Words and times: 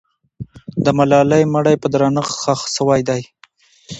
د 0.83 0.85
ملالۍ 0.97 1.43
مړی 1.53 1.75
په 1.79 1.87
درنښت 1.93 2.33
ښخ 2.41 2.61
سوی 2.75 2.99
دی. 3.09 3.21